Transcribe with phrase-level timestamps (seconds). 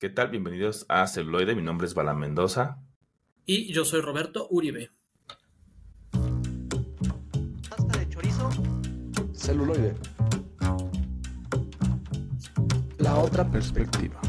[0.00, 0.28] ¿Qué tal?
[0.28, 1.56] Bienvenidos a Celuloide.
[1.56, 2.78] Mi nombre es Bala Mendoza.
[3.44, 4.92] Y yo soy Roberto Uribe.
[7.68, 8.48] Pasta de chorizo.
[9.32, 9.96] Celuloide.
[12.98, 14.20] La otra perspectiva.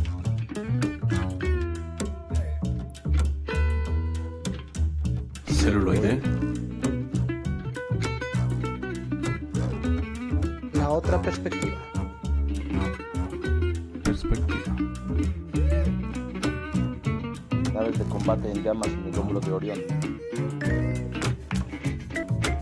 [5.45, 6.19] Celuloide.
[10.73, 11.77] La otra perspectiva.
[14.03, 14.58] Perspectiva.
[17.97, 19.79] De combate en llamas en el hombro de Orión.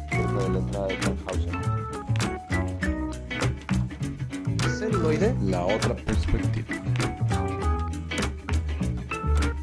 [0.09, 1.53] Cerca de la entrada de Tannhausen.
[4.77, 5.35] Celuloide.
[5.43, 6.67] La otra perspectiva.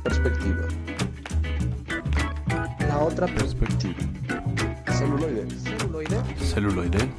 [0.02, 0.68] Perspectiva.
[2.80, 3.94] La otra Perspectiva.
[4.92, 5.48] Celuloide.
[5.50, 6.22] celuloide.
[6.38, 7.12] Celuloide.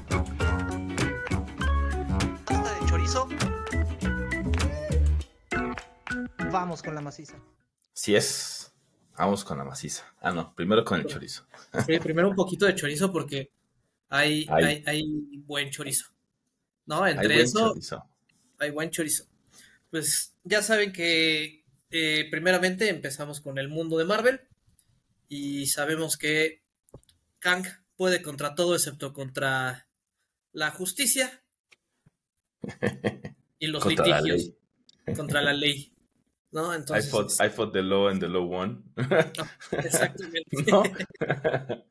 [2.45, 3.27] Pasta de chorizo.
[6.52, 7.36] Vamos con la maciza.
[8.05, 8.72] Si es.
[9.17, 10.14] Vamos con la maciza.
[10.22, 11.48] Ah, no, primero con el chorizo.
[11.88, 13.50] Sí, primero un poquito de chorizo porque
[14.09, 14.64] hay, Hay.
[14.64, 16.14] hay, hay buen chorizo.
[16.86, 17.02] ¿No?
[17.03, 18.06] Hay Entre buen eso chorizo.
[18.59, 19.26] hay buen chorizo.
[19.89, 24.39] Pues ya saben que eh, primeramente empezamos con el mundo de Marvel
[25.28, 26.61] y sabemos que
[27.39, 29.88] Kang puede contra todo excepto contra
[30.52, 31.42] la justicia
[33.58, 34.52] y los Contra litigios
[35.16, 35.95] contra la ley.
[36.56, 36.73] ¿No?
[36.73, 38.81] I fought, I fought the law and the law won.
[39.72, 40.45] exactamente.
[40.72, 40.84] ¿No?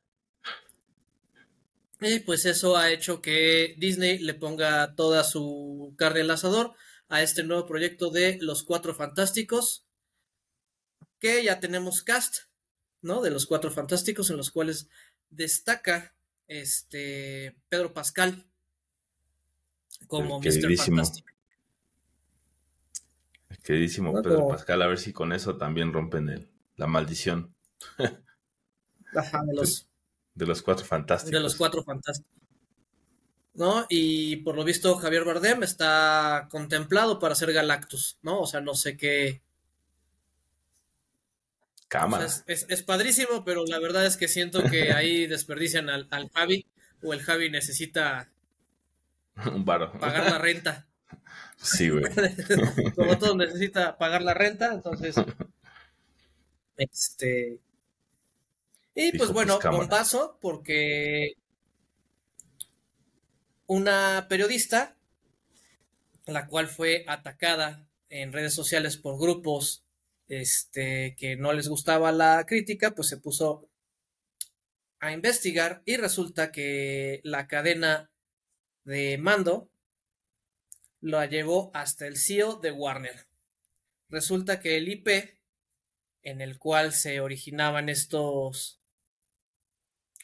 [2.01, 6.75] Y pues eso ha hecho que Disney le ponga toda su carne al asador
[7.09, 9.87] a este nuevo proyecto de Los Cuatro Fantásticos,
[11.19, 12.41] que ya tenemos cast,
[13.01, 13.23] ¿no?
[13.23, 14.89] De Los Cuatro Fantásticos, en los cuales
[15.31, 16.15] destaca
[16.47, 18.45] este Pedro Pascal
[20.07, 20.77] como Mr.
[20.77, 21.34] Fantástico.
[23.65, 27.53] Queridísimo No, Pedro como- Pascal, a ver si con eso también rompen el, la maldición
[29.17, 29.89] Ajá, de los,
[30.35, 31.33] de los cuatro fantásticos.
[31.33, 32.31] de los Cuatro Fantásticos.
[33.55, 33.87] ¿No?
[33.89, 38.41] Y por lo visto Javier Bardem está contemplado para ser Galactus, ¿no?
[38.41, 39.43] O sea, no sé qué,
[41.85, 42.29] O Cámara.
[42.29, 46.09] sea, es, es- es padrísimo, pero la verdad es que siento que ahí desperdician al,
[46.11, 46.67] al Javi
[47.03, 48.29] o el Javi necesita
[49.53, 49.93] Un varo.
[49.99, 50.87] pagar la renta.
[51.57, 52.05] Sí, güey.
[52.95, 55.17] Como todo necesita pagar la renta, entonces.
[56.77, 57.61] Este.
[58.95, 61.35] Y Dijo, pues bueno, pues, bombazo, porque
[63.67, 64.97] una periodista,
[66.27, 69.85] la cual fue atacada en redes sociales por grupos
[70.29, 73.69] este, que no les gustaba la crítica, pues se puso
[75.01, 78.11] a investigar y resulta que la cadena
[78.85, 79.69] de mando
[81.05, 83.27] la llevó hasta el CEO de Warner.
[84.09, 85.09] Resulta que el IP
[86.23, 88.81] en el cual se originaban estos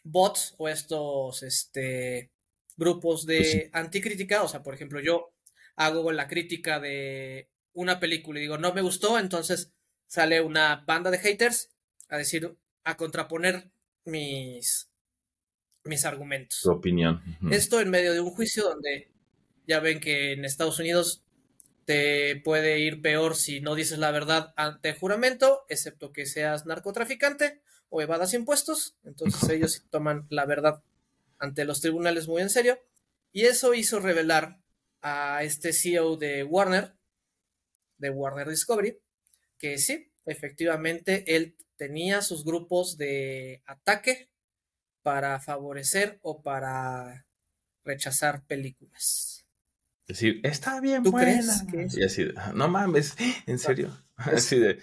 [0.03, 2.31] bots o estos este,
[2.79, 5.35] grupos de Pues anticrítica, o sea, por ejemplo, yo
[5.77, 9.75] hago la crítica de una película y digo, no me gustó, entonces
[10.07, 11.71] sale una banda de haters
[12.09, 13.71] a decir, a contraponer
[14.07, 14.91] mis,
[15.85, 16.61] mis argumentos.
[16.63, 17.23] Tu opinión.
[17.51, 19.11] Esto en medio de un juicio donde
[19.71, 21.23] ya ven que en Estados Unidos
[21.85, 27.63] te puede ir peor si no dices la verdad ante juramento, excepto que seas narcotraficante
[27.89, 28.97] o evadas impuestos.
[29.05, 30.83] Entonces ellos toman la verdad
[31.39, 32.81] ante los tribunales muy en serio.
[33.31, 34.61] Y eso hizo revelar
[35.03, 36.97] a este CEO de Warner,
[37.99, 38.99] de Warner Discovery,
[39.57, 44.33] que sí, efectivamente él tenía sus grupos de ataque
[45.03, 47.25] para favorecer o para
[47.85, 49.40] rechazar películas.
[50.11, 51.31] Decir, está bien ¿Tú buena.
[51.33, 53.17] crees que es- Y así, de, no mames,
[53.47, 53.97] ¿en serio?
[54.17, 54.79] Así de,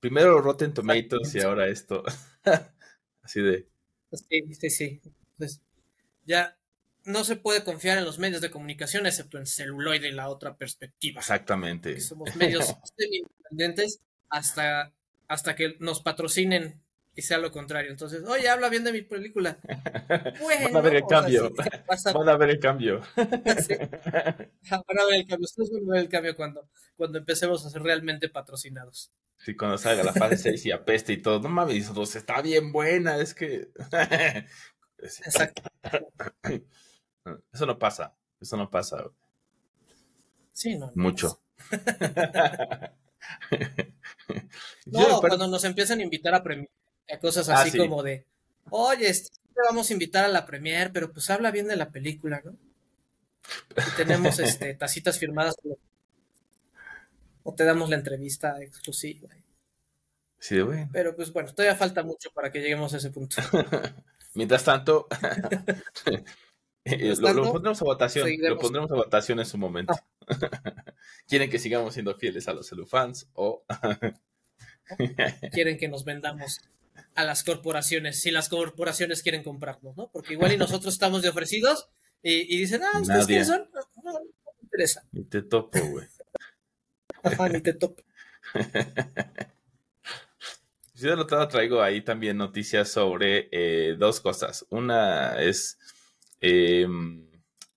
[0.00, 2.02] primero Rotten Tomatoes y ahora esto.
[3.22, 3.68] Así de,
[4.12, 5.00] Sí, sí, sí.
[5.38, 5.60] Pues,
[6.26, 6.56] ya
[7.04, 10.56] no se puede confiar en los medios de comunicación excepto en celuloide y la otra
[10.56, 11.20] perspectiva.
[11.20, 12.00] exactamente.
[12.00, 12.64] Somos medios
[12.98, 14.92] semi-independientes hasta,
[15.28, 16.80] hasta que nos patrocinen
[17.14, 17.90] y sea lo contrario.
[17.90, 19.58] Entonces, oye, habla bien de mi película.
[20.40, 21.52] Bueno, Van a ver el cambio.
[22.14, 23.00] Van a ver el cambio.
[23.16, 25.44] Van a ver el cambio.
[25.44, 29.12] Ustedes van a ver el cambio cuando, cuando empecemos a ser realmente patrocinados.
[29.38, 31.40] Sí, cuando salga la fase 6 y apeste y todo.
[31.40, 33.70] No mames, nosotros, está bien buena, es que.
[34.98, 35.62] Exacto.
[37.52, 38.14] Eso no pasa.
[38.40, 39.04] Eso no pasa.
[40.52, 40.86] Sí, no.
[40.94, 41.40] no Mucho.
[44.86, 46.70] No, cuando nos empiezan a invitar a premier,
[47.12, 47.78] a cosas Ah, así sí.
[47.78, 48.24] como de,
[48.70, 51.90] oye, este, te vamos a invitar a la premier, pero pues habla bien de la
[51.90, 52.56] película, ¿no?
[53.76, 55.54] Y tenemos este, tacitas firmadas
[57.42, 59.28] o te damos la entrevista exclusiva.
[60.38, 60.88] Sí, de bueno.
[60.92, 63.36] Pero pues bueno, todavía falta mucho para que lleguemos a ese punto.
[64.34, 65.06] Mientras tanto,
[66.84, 68.28] eh, lo, pondremos a votación.
[68.40, 69.94] Lo pondremos a votación en su momento.
[71.26, 73.64] ¿Quieren que sigamos siendo fieles a los celufans o
[75.52, 76.60] Quieren que nos vendamos
[77.14, 80.10] a las corporaciones, si las corporaciones quieren comprarnos, ¿no?
[80.12, 81.88] Porque igual y nosotros estamos de ofrecidos
[82.22, 83.68] y, y dicen, ah, ¿ustedes quiénes son?
[83.72, 84.26] No, no me
[84.62, 85.04] interesa.
[85.12, 86.06] ni te topo, güey?
[87.22, 88.02] Ajá, ni te topo.
[90.94, 94.66] Yo del otro lado traigo ahí también noticias sobre eh, dos cosas.
[94.68, 95.78] Una es
[96.42, 96.86] eh,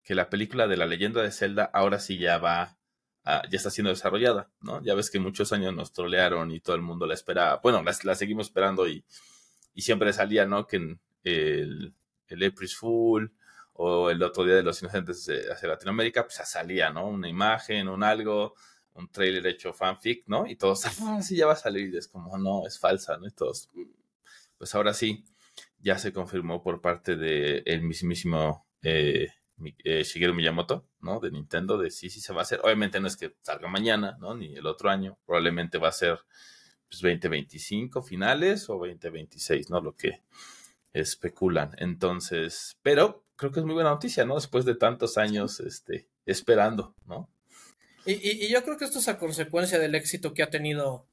[0.04, 2.78] que la película de la leyenda de Zelda ahora sí ya va,
[3.24, 4.82] a- ya está siendo desarrollada, ¿no?
[4.84, 7.60] Ya ves que muchos años nos trolearon y todo el mundo la esperaba.
[7.64, 9.04] Bueno, la, seguimos esperando y,
[9.74, 10.68] y siempre salía, ¿no?
[10.68, 10.78] Que
[11.24, 11.94] el,
[12.28, 13.34] el April's Fool
[13.74, 17.08] o el otro día de los inocentes eh, hacia Latinoamérica, pues salía, ¿no?
[17.08, 18.56] Una imagen, un algo,
[18.94, 20.46] un trailer hecho fanfic, ¿no?
[20.48, 21.94] Y todos, ah, sí, ya va a salir.
[21.94, 23.28] Y es como, no, es falsa, ¿no?
[23.28, 23.70] Y todos,
[24.58, 25.24] pues ahora sí,
[25.80, 29.30] ya se confirmó por parte de el mismísimo eh,
[29.84, 31.20] eh, Shigeru Miyamoto, ¿no?
[31.20, 32.60] De Nintendo, de sí, sí se va a hacer.
[32.64, 34.36] Obviamente no es que salga mañana, ¿no?
[34.36, 35.18] Ni el otro año.
[35.26, 36.20] Probablemente va a ser
[36.90, 39.82] pues, 2025 finales o 2026, ¿no?
[39.82, 40.22] Lo que
[40.94, 41.72] especulan.
[41.78, 44.36] Entonces, pero creo que es muy buena noticia, ¿no?
[44.36, 47.30] Después de tantos años, este, esperando, ¿no?
[48.06, 51.08] Y, y- y yo creo que esto es a consecuencia del éxito que ha tenido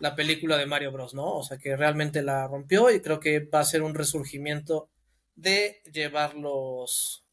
[0.00, 1.36] la película de Mario Bros, ¿no?
[1.36, 4.90] O sea, que realmente la rompió y creo que va a ser un resurgimiento
[5.36, 7.25] de llevar los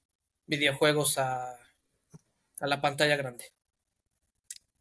[0.45, 1.53] videojuegos a,
[2.59, 3.45] a la pantalla grande.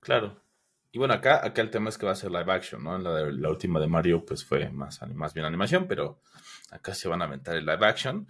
[0.00, 0.42] Claro.
[0.90, 2.98] Y bueno, acá, acá el tema es que va a ser live action, ¿no?
[2.98, 6.20] La, la última de Mario, pues fue más, más bien animación, pero
[6.70, 8.28] acá se van a aventar el live action.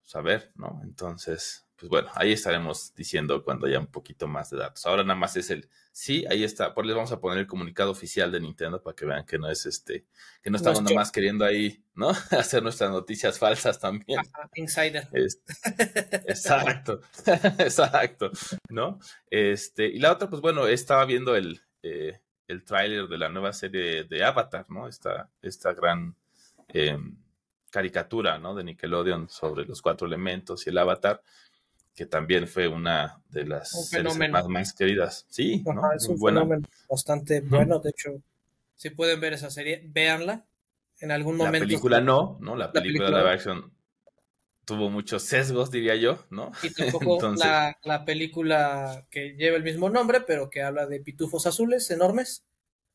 [0.00, 0.80] Pues a ver, ¿no?
[0.84, 4.86] Entonces, pues bueno, ahí estaremos diciendo cuando haya un poquito más de datos.
[4.86, 6.72] Ahora nada más es el sí, ahí está.
[6.74, 9.48] Pues les vamos a poner el comunicado oficial de Nintendo para que vean que no
[9.50, 10.06] es este,
[10.42, 12.10] que no estamos Nuestro- nada más queriendo ahí, ¿no?
[12.30, 14.20] Hacer nuestras noticias falsas también.
[14.20, 15.08] Ajá, Insider.
[15.12, 15.52] Este,
[16.30, 17.00] exacto,
[17.58, 18.30] exacto,
[18.68, 18.98] ¿no?
[19.30, 23.52] Este, y la otra, pues bueno, estaba viendo el, eh, el tráiler de la nueva
[23.52, 24.86] serie de Avatar, ¿no?
[24.88, 26.16] Esta, esta gran
[26.68, 26.98] eh,
[27.70, 28.54] caricatura, ¿no?
[28.54, 31.22] De Nickelodeon sobre los cuatro elementos y el Avatar,
[31.94, 35.26] que también fue una de las Un series más, más queridas.
[35.28, 35.64] Sí,
[35.96, 36.40] es un buena.
[36.40, 37.78] fenómeno bastante bueno.
[37.78, 38.10] De hecho,
[38.74, 40.44] si pueden ver esa serie, véanla.
[41.00, 41.66] En algún La momento.
[41.66, 42.56] película no, ¿no?
[42.56, 43.72] La película, película- live action
[44.64, 46.50] tuvo muchos sesgos, diría yo, ¿no?
[46.62, 51.00] Y tampoco Entonces- la, la película que lleva el mismo nombre, pero que habla de
[51.00, 52.44] pitufos azules enormes.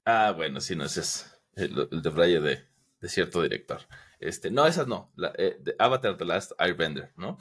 [0.06, 2.66] Ah, bueno, sí, no, ese es el, el de de,
[3.02, 3.82] de cierto director.
[4.20, 5.12] Este, no, esas no.
[5.16, 7.38] La, eh, de Avatar The Last Airbender, ¿no?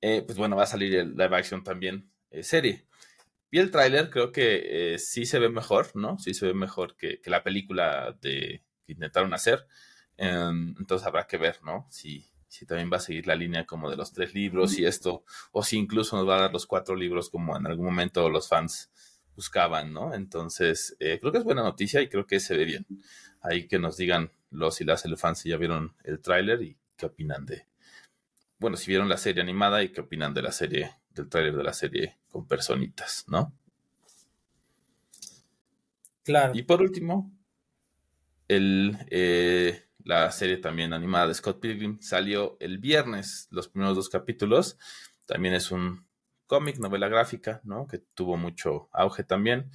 [0.00, 2.86] Eh, pues bueno, va a salir el live action también eh, serie.
[3.50, 6.18] Vi el tráiler, creo que eh, sí se ve mejor, ¿no?
[6.18, 9.66] Sí se ve mejor que, la película de, que intentaron hacer.
[10.16, 11.86] Em, entonces habrá que ver, ¿no?
[11.90, 15.24] Si, si también va a seguir la línea como de los tres libros y esto,
[15.52, 18.48] o si incluso nos va a dar los cuatro libros como en algún momento los
[18.48, 18.90] fans
[19.34, 20.14] buscaban, ¿no?
[20.14, 22.86] Entonces, creo que es buena noticia y creo que se ve bien.
[23.40, 27.06] Ahí que nos digan los y las fans si ya vieron el tráiler y qué
[27.06, 27.66] opinan de,
[28.60, 31.64] bueno, si vieron la serie animada y qué opinan de la serie, del tráiler de
[31.64, 33.52] la serie con personitas, ¿no?
[36.22, 36.52] Claro.
[36.54, 37.32] Y por último,
[38.46, 44.10] el, eh, la serie también animada de Scott Pilgrim salió el viernes, los primeros dos
[44.10, 44.78] capítulos.
[45.24, 46.06] También es un
[46.46, 47.86] cómic, novela gráfica, ¿no?
[47.86, 49.70] Que tuvo mucho auge también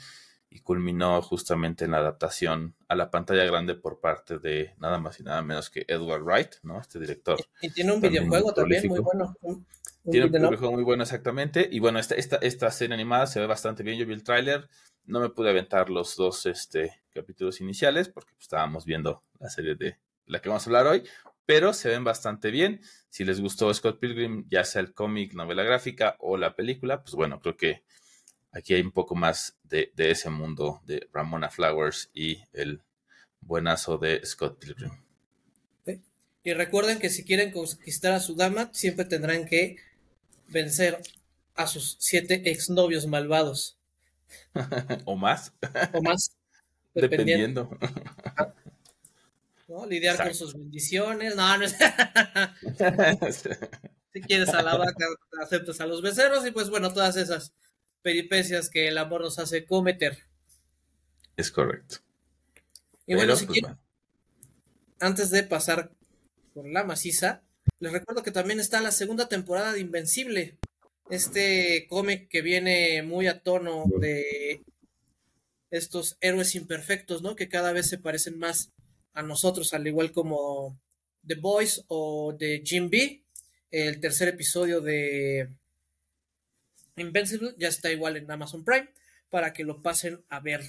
[0.55, 5.19] y culminó justamente en la adaptación a la pantalla grande por parte de nada más
[5.19, 6.79] y nada menos que Edward Wright, ¿no?
[6.79, 7.37] Este director.
[7.61, 9.35] Y tiene un también videojuego también muy bueno.
[9.41, 9.65] Un,
[10.03, 11.67] un Tiene un videojuego muy bueno exactamente.
[11.69, 13.97] Y bueno, esta, esta, esta serie animada se ve bastante bien.
[13.97, 14.69] Yo vi el tráiler.
[15.03, 19.75] No me pude aventar los dos este, capítulos iniciales porque pues, estábamos viendo la serie
[19.75, 21.03] de la que vamos a hablar hoy.
[21.45, 22.79] Pero se ven bastante bien.
[23.09, 27.13] Si les gustó Scott Pilgrim, ya sea el cómic, novela gráfica o la película, pues
[27.13, 27.83] bueno, creo que
[28.55, 32.81] aquí hay un poco más de, de ese mundo de Ramona Flowers y el
[33.41, 34.91] buenazo de Scott Pilgrim.
[36.43, 39.77] Y recuerden que si quieren conquistar a su dama, siempre tendrán que
[40.47, 41.01] vencer
[41.55, 43.77] a sus siete exnovios malvados.
[45.05, 45.53] o más,
[45.93, 46.31] O más.
[46.93, 47.63] Dependiendo.
[47.63, 48.55] dependiendo.
[49.67, 49.85] ¿no?
[49.85, 51.35] Lidiar con sus bendiciones.
[51.35, 51.75] No, no es.
[54.13, 55.05] si quieres a la vaca,
[55.41, 56.45] aceptas a los becerros.
[56.47, 57.53] Y pues bueno, todas esas
[58.05, 60.19] peripecias que el amor nos hace cometer.
[61.37, 61.97] es correcto.
[63.07, 63.79] Y bueno, si pues, quieren,
[64.99, 65.91] antes de pasar
[66.53, 67.41] con la maciza,
[67.79, 70.59] les recuerdo que también está la segunda temporada de Invencible.
[71.09, 74.61] Este cómic que viene muy a tono de
[75.71, 77.35] estos héroes imperfectos, ¿no?
[77.35, 78.71] Que cada vez se parecen más
[79.13, 80.79] a nosotros, al igual como
[81.25, 83.23] The Boys o de Jim B.
[83.71, 85.49] El tercer episodio de
[86.97, 88.89] Invincible ya está igual en Amazon Prime
[89.29, 90.61] para que lo pasen a ver.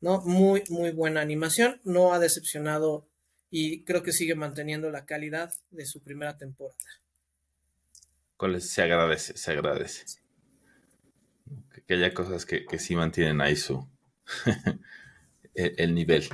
[0.00, 0.20] ¿no?
[0.22, 1.80] Muy, muy buena animación.
[1.84, 3.06] No ha decepcionado
[3.50, 6.78] y creo que sigue manteniendo la calidad de su primera temporada.
[8.58, 10.04] Se agradece, se agradece.
[11.86, 13.86] Que haya cosas que, que sí mantienen ahí su
[15.54, 16.28] el, el nivel.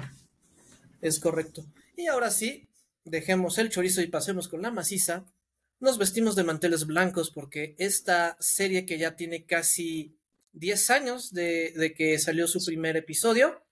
[1.01, 1.67] Es correcto.
[1.97, 2.69] Y ahora sí,
[3.05, 5.25] dejemos el chorizo y pasemos con la maciza.
[5.79, 10.17] Nos vestimos de manteles blancos porque esta serie que ya tiene casi
[10.55, 13.63] 10 años de, de, que salió su primer episodio,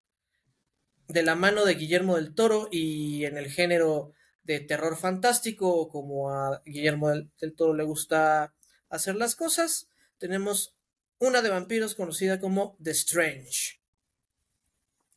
[1.09, 6.31] de la mano de Guillermo del Toro y en el género de terror fantástico, como
[6.31, 8.55] a Guillermo del, del Toro le gusta
[8.91, 10.77] hacer las cosas, tenemos
[11.19, 13.84] una de vampiros conocida como The Strange.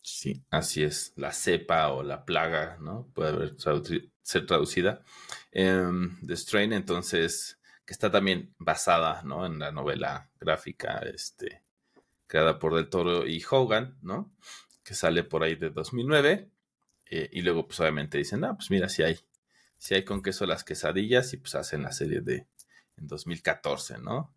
[0.10, 3.12] Sí, así es, la cepa o la plaga, ¿no?
[3.14, 3.56] Puede haber
[4.24, 5.04] ser traducida.
[5.54, 9.46] Um, The Strain, entonces, que está también basada, ¿no?
[9.46, 11.62] En la novela gráfica, este,
[12.26, 14.34] creada por Del Toro y Hogan, ¿no?
[14.82, 16.52] Que sale por ahí de 2009.
[17.08, 19.20] Eh, y luego, pues, obviamente dicen, ah, pues mira, si hay,
[19.78, 22.48] si hay con queso las quesadillas y pues hacen la serie de
[22.96, 24.34] en 2014, ¿no?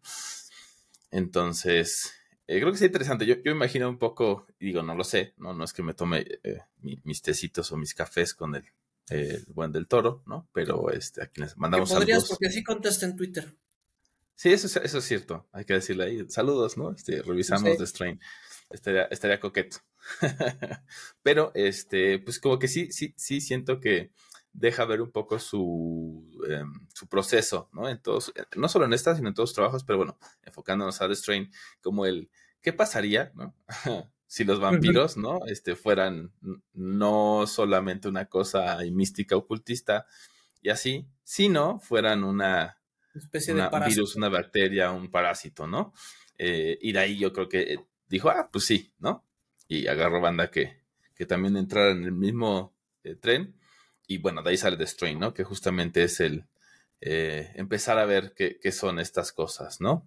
[1.13, 2.20] Entonces,
[2.51, 3.25] eh, creo que es interesante.
[3.27, 6.27] Yo, yo imagino un poco, digo, no lo sé, no, no es que me tome
[6.43, 8.65] eh, mi, mis tecitos o mis cafés con el,
[9.09, 10.49] el, buen del toro, ¿no?
[10.53, 12.29] Pero este, aquí les mandamos podrías, saludos.
[12.31, 13.55] porque sí contesta en Twitter.
[14.35, 15.47] Sí, eso, eso es cierto.
[15.53, 16.29] Hay que decirle ahí.
[16.29, 16.91] Saludos, ¿no?
[16.91, 17.79] Este, revisamos sí.
[17.79, 18.21] The Strain.
[18.69, 19.77] Estaría, estaría coqueto.
[21.23, 24.11] Pero, este, pues como que sí, sí, sí siento que
[24.53, 27.89] deja ver un poco su, eh, su proceso, ¿no?
[27.89, 31.09] En todos, no solo en esta, sino en todos los trabajos, pero bueno, enfocándonos a
[31.09, 32.31] The Strain, como el,
[32.61, 33.55] ¿qué pasaría, no?
[34.27, 35.41] si los vampiros, ¿no?
[35.47, 36.33] Este, fueran
[36.73, 40.07] no solamente una cosa mística ocultista
[40.63, 42.79] y así, sino fueran una
[43.15, 45.93] especie una, de virus, una bacteria, un parásito, ¿no?
[46.39, 49.27] Eh, y de ahí yo creo que dijo, ah, pues sí, ¿no?
[49.67, 50.81] Y agarró banda que,
[51.15, 53.60] que también entrara en el mismo eh, tren
[54.11, 55.33] y bueno, de ahí sale The Strain, ¿no?
[55.33, 56.45] Que justamente es el
[57.01, 60.05] eh, empezar a ver qué, qué, son estas cosas, ¿no?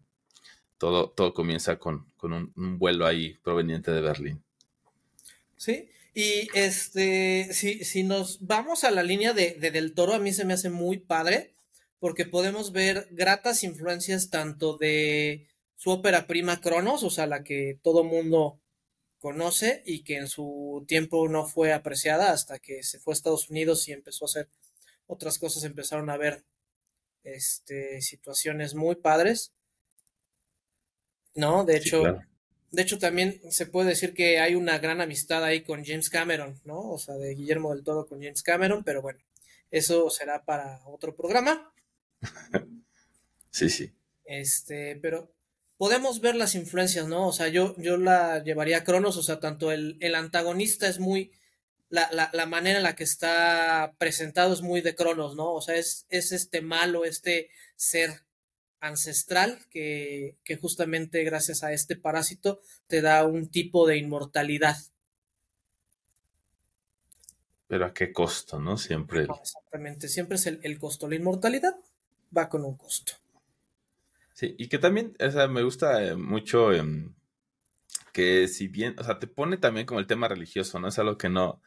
[0.77, 4.43] Todo, todo comienza con, con un, vuelo ahí proveniente de Berlín.
[5.55, 10.33] Sí, y este, si, si nos vamos a la línea de, Del Toro, a mí
[10.33, 11.53] se me hace muy padre,
[11.99, 17.79] porque podemos ver gratas influencias tanto de su ópera prima Cronos, o sea, la que
[17.81, 18.59] todo mundo
[19.23, 23.49] conoce y que en su tiempo no fue apreciada hasta que se fue a Estados
[23.49, 24.49] Unidos y empezó a hacer
[25.07, 26.43] otras cosas, empezaron a ver
[27.23, 29.53] este, situaciones muy padres.
[31.35, 31.63] ¿No?
[31.63, 32.21] De hecho, claro.
[32.71, 36.59] de hecho también se puede decir que hay una gran amistad ahí con James Cameron,
[36.65, 36.91] ¿no?
[36.91, 39.19] O sea, de Guillermo del Todo con James Cameron, pero bueno,
[39.71, 41.73] eso será para otro programa.
[43.51, 43.93] sí, sí.
[44.25, 45.33] Este, pero
[45.77, 47.27] podemos ver las influencias, ¿no?
[47.27, 50.99] O sea, yo, yo la llevaría a Cronos, o sea, tanto el, el antagonista es
[50.99, 51.31] muy,
[51.89, 55.53] la, la, la, manera en la que está presentado es muy de Cronos, ¿no?
[55.53, 58.21] O sea, es, es este malo, este ser
[58.79, 64.77] ancestral que, que justamente gracias a este parásito te da un tipo de inmortalidad.
[67.67, 68.77] Pero a qué costo, ¿no?
[68.77, 69.25] Siempre.
[69.25, 71.07] No, exactamente, siempre es el, el costo.
[71.07, 71.75] La inmortalidad
[72.35, 73.13] va con un costo.
[74.33, 76.83] Sí, y que también, o sea, me gusta eh, mucho eh,
[78.13, 80.87] que si bien, o sea, te pone también como el tema religioso, ¿no?
[80.87, 81.61] Es algo que no,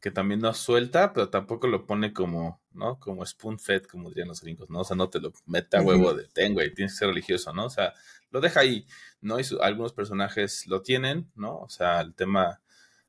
[0.00, 3.00] que también no suelta, pero tampoco lo pone como, ¿no?
[3.00, 4.80] Como spoon fed, como dirían los gringos, ¿no?
[4.80, 7.52] O sea, no te lo mete a huevo de ten, güey, tienes que ser religioso,
[7.52, 7.66] ¿no?
[7.66, 7.94] O sea,
[8.30, 8.86] lo deja ahí,
[9.20, 9.40] ¿no?
[9.40, 11.56] Y su, algunos personajes lo tienen, ¿no?
[11.58, 12.60] O sea, el tema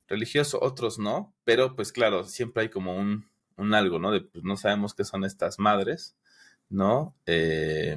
[0.08, 4.10] religioso, otros no, pero pues claro, siempre hay como un, un algo, ¿no?
[4.10, 6.16] De pues no sabemos qué son estas madres,
[6.68, 7.14] ¿no?
[7.26, 7.96] Eh,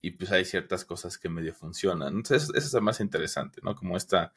[0.00, 2.16] y pues hay ciertas cosas que medio funcionan.
[2.16, 3.74] Entonces, eso es lo más interesante, ¿no?
[3.74, 4.32] Como esta,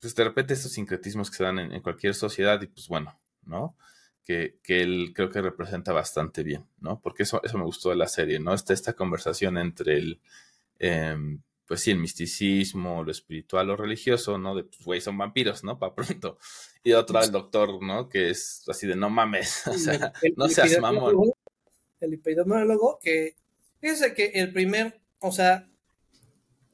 [0.00, 3.18] pues de repente estos sincretismos que se dan en, en cualquier sociedad y pues bueno,
[3.44, 3.76] ¿no?
[4.24, 7.00] Que, que, él creo que representa bastante bien, ¿no?
[7.00, 8.54] Porque eso, eso me gustó de la serie, ¿no?
[8.54, 10.20] Esta, esta conversación entre el,
[10.80, 11.16] eh,
[11.66, 14.54] pues sí, el misticismo, lo espiritual, lo religioso, ¿no?
[14.54, 15.78] De, pues, güey, son vampiros, ¿no?
[15.78, 16.38] Para pronto.
[16.82, 18.08] Y otro, el doctor, ¿no?
[18.08, 21.32] Que es así de, no mames, o sea, el, no seas mamón.
[22.00, 23.36] El epidemiólogo que
[23.86, 25.70] Fíjense que el primer, o sea,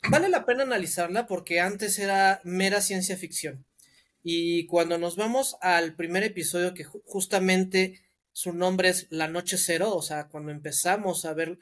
[0.08, 3.66] vale la pena analizarla porque antes era mera ciencia ficción.
[4.22, 8.00] Y cuando nos vamos al primer episodio, que justamente
[8.32, 11.58] su nombre es La Noche Cero, o sea, cuando empezamos a ver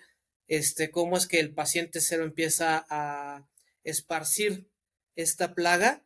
[0.47, 3.45] este, cómo es que el paciente cero empieza a
[3.83, 4.69] esparcir
[5.17, 6.05] esta plaga,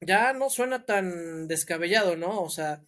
[0.00, 2.42] ya no suena tan descabellado, ¿no?
[2.42, 2.80] O sea,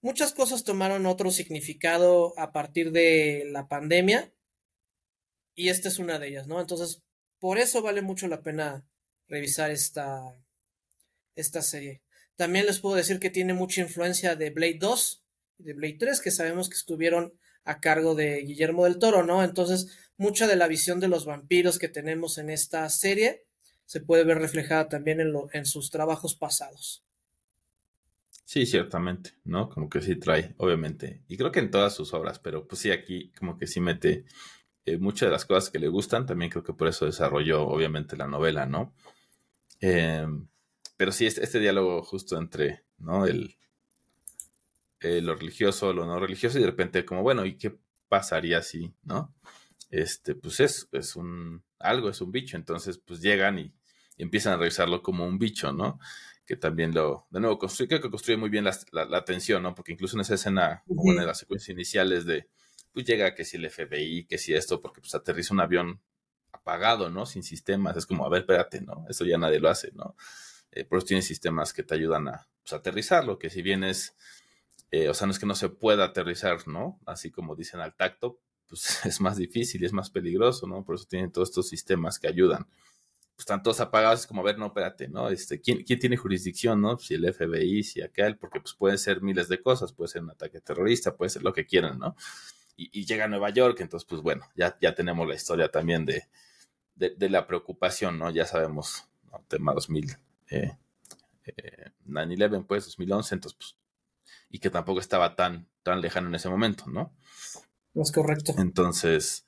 [0.00, 4.32] muchas cosas tomaron otro significado a partir de la pandemia
[5.54, 6.60] y esta es una de ellas, ¿no?
[6.60, 7.02] Entonces,
[7.38, 8.86] por eso vale mucho la pena
[9.28, 10.36] revisar esta,
[11.34, 12.02] esta serie.
[12.36, 15.24] También les puedo decir que tiene mucha influencia de Blade 2
[15.58, 17.32] y de Blade 3, que sabemos que estuvieron
[17.64, 19.42] a cargo de Guillermo del Toro, ¿no?
[19.42, 19.88] Entonces,
[20.18, 23.46] mucha de la visión de los vampiros que tenemos en esta serie
[23.86, 27.05] se puede ver reflejada también en, lo, en sus trabajos pasados.
[28.46, 29.68] Sí, ciertamente, ¿no?
[29.68, 31.24] Como que sí trae, obviamente.
[31.26, 34.24] Y creo que en todas sus obras, pero pues sí, aquí como que sí mete
[34.84, 36.26] eh, muchas de las cosas que le gustan.
[36.26, 38.94] También creo que por eso desarrolló, obviamente, la novela, ¿no?
[39.80, 40.28] Eh,
[40.96, 43.26] pero sí, este, este, diálogo justo entre, ¿no?
[43.26, 43.56] El,
[45.00, 47.76] eh, lo religioso, lo no religioso, y de repente como, bueno, ¿y qué
[48.08, 49.34] pasaría si, ¿no?
[49.90, 53.74] Este, pues es, es un, algo, es un bicho, entonces pues llegan y,
[54.18, 55.98] empiezan a revisarlo como un bicho, ¿no?
[56.46, 59.74] Que también lo, de nuevo, construye, creo que construye muy bien la, la, tensión, ¿no?
[59.74, 62.48] Porque incluso en esa escena, como en las secuencias iniciales de,
[62.92, 66.00] pues llega que si el FBI, que si esto, porque pues aterriza un avión
[66.52, 67.26] apagado, ¿no?
[67.26, 69.04] Sin sistemas, es como, a ver, espérate, ¿no?
[69.08, 70.16] Eso ya nadie lo hace, ¿no?
[70.70, 74.16] Eh, por eso tiene sistemas que te ayudan a pues, aterrizarlo, que si bien es,
[74.90, 77.00] eh, o sea, no es que no se pueda aterrizar, ¿no?
[77.06, 78.38] Así como dicen al tacto,
[78.68, 80.84] pues es más difícil y es más peligroso, ¿no?
[80.84, 82.66] Por eso tienen todos estos sistemas que ayudan.
[83.36, 85.28] Pues están todos apagados, es como, a ver, no, espérate, ¿no?
[85.28, 86.96] Este, ¿quién, ¿Quién tiene jurisdicción, no?
[86.96, 90.30] Si el FBI, si aquel, porque pues pueden ser miles de cosas, puede ser un
[90.30, 92.16] ataque terrorista, puede ser lo que quieran, ¿no?
[92.78, 96.24] Y, llega a Nueva York, entonces, pues bueno, ya, ya tenemos la historia también de,
[96.94, 98.30] de, la preocupación, ¿no?
[98.30, 99.44] Ya sabemos, ¿no?
[99.48, 100.16] tema 2000,
[100.50, 100.76] eh,
[101.44, 103.76] eh, 9-11, pues 2011, entonces, pues,
[104.50, 107.12] y que tampoco estaba tan, tan lejano en ese momento, ¿no?
[107.94, 108.54] Es correcto.
[108.58, 109.46] Entonces,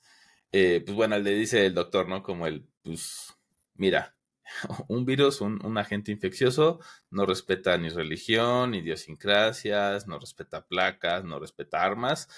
[0.52, 2.22] eh, pues bueno, le dice el doctor, ¿no?
[2.22, 3.34] Como el, pues,
[3.78, 4.14] mira,
[4.88, 6.80] un virus, un, agente infeccioso,
[7.10, 12.28] no respeta ni religión, ni idiosincrasias, no respeta placas, no respeta armas.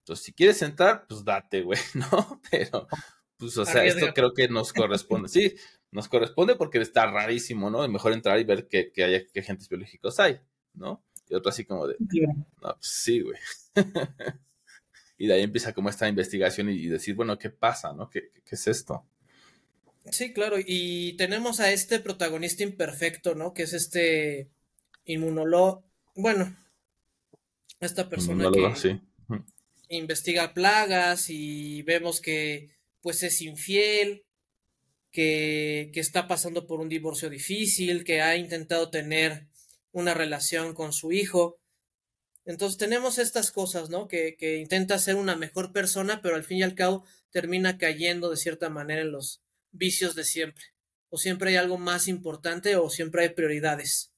[0.00, 2.40] Entonces, si quieres entrar, pues date, güey, ¿no?
[2.50, 2.88] Pero,
[3.36, 5.28] pues, o sea, esto creo que nos corresponde.
[5.32, 5.54] Sí,
[5.90, 7.82] nos corresponde porque está rarísimo, ¿no?
[7.82, 10.38] Es mejor entrar y ver qué, qué, qué agentes biológicos hay,
[10.74, 11.02] ¿no?
[11.30, 13.36] Y otro así como de, no, pues sí, güey.
[15.18, 18.08] y de ahí empieza como esta investigación y, decir, bueno, ¿qué pasa, no?
[18.08, 19.04] ¿Qué, ¿Qué, es esto?
[20.10, 23.52] Sí, claro, y tenemos a este protagonista imperfecto, ¿no?
[23.52, 24.48] Que es este
[25.04, 25.84] inmunólogo,
[26.14, 26.56] bueno,
[27.80, 34.24] esta persona que investiga plagas y vemos que pues es infiel,
[35.10, 39.46] que, que está pasando por un divorcio difícil, que ha intentado tener
[39.92, 41.58] una relación con su hijo,
[42.48, 44.08] entonces tenemos estas cosas, ¿no?
[44.08, 48.30] Que, que, intenta ser una mejor persona, pero al fin y al cabo termina cayendo
[48.30, 50.64] de cierta manera en los vicios de siempre.
[51.10, 54.12] O siempre hay algo más importante o siempre hay prioridades.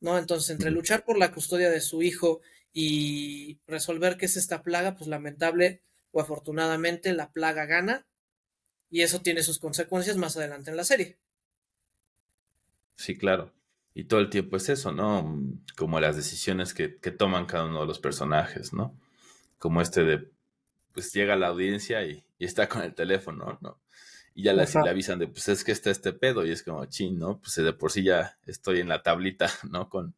[0.00, 0.18] ¿No?
[0.18, 2.40] Entonces, entre luchar por la custodia de su hijo
[2.72, 8.06] y resolver qué es esta plaga, pues lamentable o afortunadamente la plaga gana
[8.90, 11.18] y eso tiene sus consecuencias más adelante en la serie.
[12.96, 13.52] Sí, claro.
[13.92, 15.40] Y todo el tiempo es eso, ¿no?
[15.76, 18.96] Como las decisiones que, toman cada uno de los personajes, ¿no?
[19.58, 20.30] Como este de,
[20.92, 23.80] pues llega la audiencia y, está con el teléfono, ¿no?
[24.34, 27.18] Y ya le, avisan de, pues es que está este pedo y es como, chin,
[27.18, 27.38] ¿no?
[27.38, 29.88] Pues de por sí ya estoy en la tablita, ¿no?
[29.88, 30.14] Con,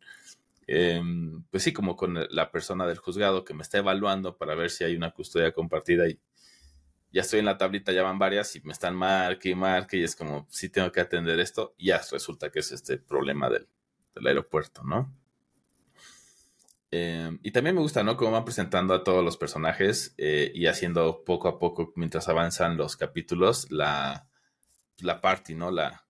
[0.66, 4.70] em, pues sí, como con la persona del juzgado que me está evaluando para ver
[4.70, 6.18] si hay una custodia compartida y
[7.12, 10.02] ya estoy en la tablita, ya van varias y me están marque y marque y
[10.02, 13.66] es como, sí tengo que atender esto y ya resulta que es este problema del,
[14.24, 15.10] aeropuerto, ¿no?
[16.98, 18.16] Em, y también me gusta, ¿no?
[18.16, 22.78] Cómo van presentando a todos los personajes eh, y haciendo poco a poco, mientras avanzan
[22.78, 24.28] los capítulos, la,
[25.00, 25.70] la party, ¿no?
[25.70, 26.06] La,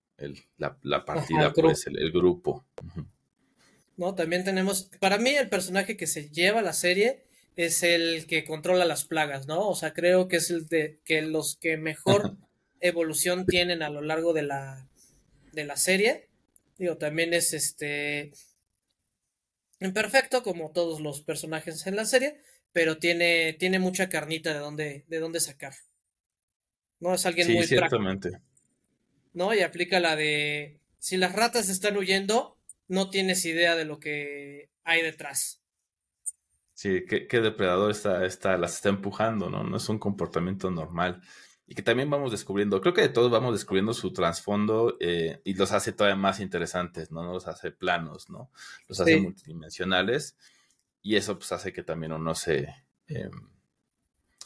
[0.57, 2.65] la, partida, pues, el, grupo.
[3.97, 7.25] No, también tenemos, para mí el personaje que se lleva la serie
[7.57, 9.67] es el que controla las plagas, ¿no?
[9.67, 12.37] O sea, creo que es el de que los que mejor
[12.79, 14.87] evolución tienen a lo largo de la,
[15.51, 16.29] de la serie.
[16.77, 18.31] Digo, también es este
[19.79, 25.05] imperfecto como todos los personajes en la serie, pero tiene, tiene mucha carnita de dónde,
[25.07, 25.73] de dónde sacar.
[26.99, 27.13] ¿No?
[27.13, 28.41] Es alguien muy ciertamente.
[29.33, 29.53] ¿No?
[29.53, 34.69] Y aplica la de si las ratas están huyendo, no tienes idea de lo que
[34.83, 35.61] hay detrás.
[36.73, 39.63] Sí, qué, depredador está, está, las está empujando, ¿no?
[39.63, 41.21] No es un comportamiento normal.
[41.69, 45.53] Y que también vamos descubriendo, creo que de todos vamos descubriendo su trasfondo eh, y
[45.53, 47.23] los hace todavía más interesantes, ¿no?
[47.33, 48.49] Los hace planos, ¿no?
[48.87, 50.37] Los hace multidimensionales.
[51.01, 52.73] Y eso pues hace que también uno se,
[53.07, 53.49] em,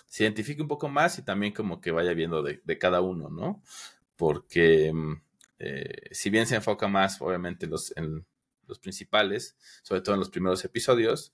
[0.07, 3.61] se identifique un poco más y también como que vaya viendo de, cada uno, ¿no?
[4.15, 5.21] Porque em,
[5.59, 8.25] eh, si bien se enfoca más, obviamente, los, en
[8.67, 11.33] los principales, sobre todo en los primeros episodios,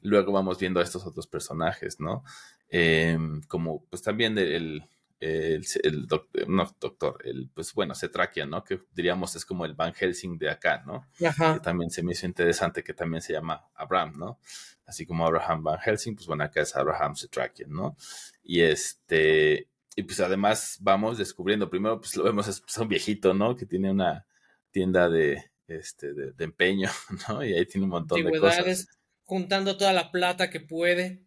[0.00, 2.22] luego vamos viendo a estos otros personajes, ¿no?
[2.68, 4.84] Em, como pues también el,
[5.24, 6.08] el,
[6.48, 8.62] no, doctor, el, pues bueno, Cetrakian, ¿no?
[8.62, 11.06] Que diríamos es como el Van Helsing de acá, ¿no?
[11.26, 11.54] Ajá.
[11.54, 14.38] Que también se me hizo interesante que también se llama Abraham, ¿no?
[14.86, 17.96] Así como Abraham Van Helsing, pues bueno, acá es Abraham Cetrakian, ¿no?
[18.42, 23.32] Y este, y pues además vamos descubriendo, primero pues lo vemos, es pues, un viejito,
[23.32, 23.56] ¿no?
[23.56, 24.26] Que tiene una
[24.70, 26.90] tienda de, este, de, de empeño,
[27.28, 27.44] ¿no?
[27.44, 28.88] Y ahí tiene un montón de cosas.
[29.22, 31.23] Juntando toda la plata que puede.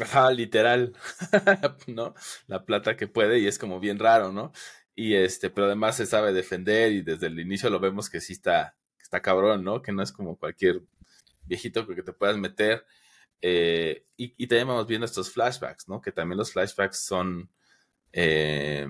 [0.00, 0.94] Ajá, literal,
[1.86, 2.14] ¿no?
[2.46, 4.52] La plata que puede y es como bien raro, ¿no?
[4.94, 8.32] Y este, pero además se sabe defender y desde el inicio lo vemos que sí
[8.32, 9.82] está, está cabrón, ¿no?
[9.82, 10.82] Que no es como cualquier
[11.44, 12.86] viejito que te puedas meter.
[13.42, 16.00] Eh, y, y también vamos viendo estos flashbacks, ¿no?
[16.00, 17.50] Que también los flashbacks son
[18.12, 18.86] eh,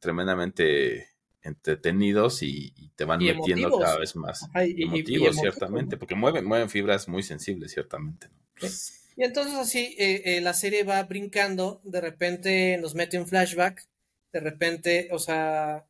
[0.00, 1.08] tremendamente
[1.42, 3.80] entretenidos y, y te van Y metiendo emotivos.
[3.80, 8.28] cada vez más Ajá, emotivos, ciertamente, porque mueven, mueven fibras muy sensibles, ciertamente.
[8.60, 8.68] ¿no?
[9.16, 13.86] Y entonces así eh, eh, la serie va brincando, de repente nos mete un flashback,
[14.32, 15.86] de repente, o sea,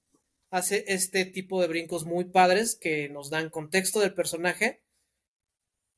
[0.51, 4.83] hace este tipo de brincos muy padres que nos dan contexto del personaje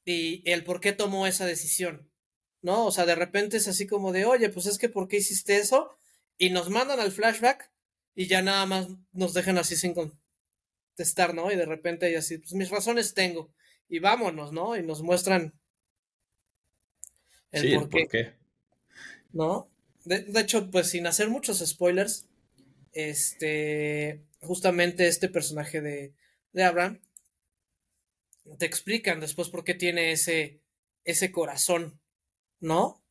[0.05, 2.11] y el por qué tomó esa decisión,
[2.63, 2.87] ¿no?
[2.87, 5.57] O sea, de repente es así como de, oye, pues es que ¿por qué hiciste
[5.59, 5.99] eso?
[6.39, 7.73] Y nos mandan al flashback
[8.15, 11.51] y ya nada más nos dejan así sin contestar, ¿no?
[11.51, 13.53] Y de repente y así, pues mis razones tengo
[13.89, 14.77] y vámonos, ¿no?
[14.77, 15.55] Y nos muestran
[17.57, 18.35] el sí, por el por qué.
[19.33, 19.69] ¿no?
[20.05, 22.27] De, de hecho, pues sin hacer muchos spoilers,
[22.93, 26.15] este, justamente este personaje de,
[26.53, 27.01] de Abraham,
[28.59, 30.61] te explican después por qué tiene ese,
[31.05, 31.99] ese corazón,
[32.61, 33.03] ¿no?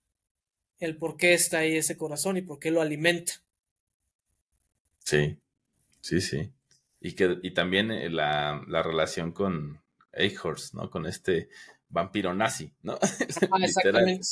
[0.79, 3.33] El por qué está ahí ese corazón y por qué lo alimenta.
[4.99, 5.37] Sí,
[6.01, 6.51] sí, sí.
[6.99, 9.81] Y, que, y también eh, la, la relación con
[10.13, 10.89] Eichhorst, ¿no?
[10.89, 11.49] Con este
[11.89, 12.97] vampiro nazi, ¿no?
[13.51, 14.23] Ah, exactamente.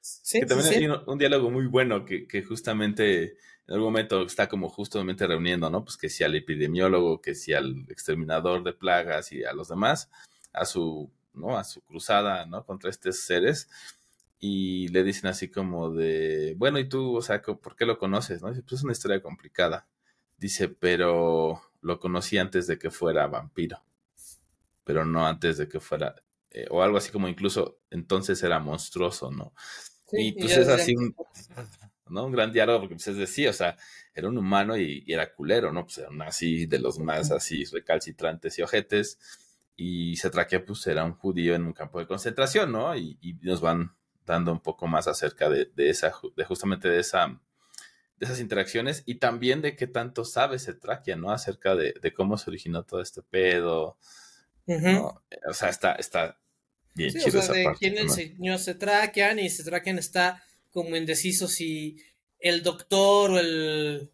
[0.00, 0.74] Sí, Que también sí.
[0.76, 5.26] hay un, un diálogo muy bueno que, que justamente en algún momento está como justamente
[5.26, 5.84] reuniendo, ¿no?
[5.84, 10.10] Pues que si al epidemiólogo, que si al exterminador de plagas y a los demás,
[10.52, 11.56] a su, ¿no?
[11.56, 12.64] A su cruzada, ¿no?
[12.66, 13.68] Contra estos seres.
[14.40, 18.42] Y le dicen así como de, bueno, ¿y tú, o sea, por qué lo conoces?
[18.42, 18.50] ¿No?
[18.50, 19.86] Dice, pues es una historia complicada.
[20.36, 23.82] Dice, pero lo conocí antes de que fuera vampiro,
[24.84, 26.16] pero no antes de que fuera,
[26.54, 29.54] eh, o algo así como incluso entonces era monstruoso, ¿no?
[30.06, 31.14] Sí, y pues es así un,
[32.08, 32.26] ¿no?
[32.26, 33.76] un gran diálogo, porque pues es decir, o sea,
[34.14, 35.84] era un humano y, y era culero, ¿no?
[35.84, 39.18] Pues era un nazi de los más así recalcitrantes y ojetes.
[39.76, 42.94] Y Cetraquia, pues era un judío en un campo de concentración, ¿no?
[42.94, 47.00] Y, y nos van dando un poco más acerca de, de esa, de justamente de
[47.00, 47.28] esa,
[48.16, 51.30] de esas interacciones y también de qué tanto sabe Cetraquia, ¿no?
[51.32, 53.96] Acerca de, de cómo se originó todo este pedo.
[54.66, 55.22] ¿no?
[55.48, 56.38] O sea, está, está
[56.94, 57.78] bien Sí, o chido sea, esa de parte.
[57.78, 58.00] quién ¿no?
[58.02, 61.98] enseñó Cetrakian y Cetrakian está como indeciso si
[62.38, 64.10] el doctor o el